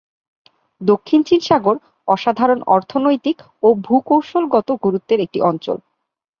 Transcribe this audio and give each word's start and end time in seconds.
দক্ষিণ 0.81 1.19
চীন 1.23 1.39
সাগর 1.39 1.75
অসাধারণ 2.07 2.59
অর্থনৈতিক 2.67 3.37
ও 3.63 3.67
ভূ-কৌশলগত 3.85 4.69
গুরুত্বের 4.83 5.19
একটি 5.19 5.39
অঞ্চল। 5.41 5.77